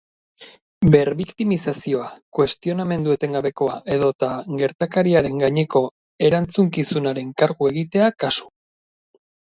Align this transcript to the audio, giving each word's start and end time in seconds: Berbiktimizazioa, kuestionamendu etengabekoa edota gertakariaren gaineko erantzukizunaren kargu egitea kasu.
Berbiktimizazioa, 0.93 2.07
kuestionamendu 2.37 3.13
etengabekoa 3.17 3.77
edota 3.99 4.33
gertakariaren 4.63 5.39
gaineko 5.45 5.87
erantzukizunaren 6.31 7.35
kargu 7.45 7.75
egitea 7.75 8.15
kasu. 8.23 8.55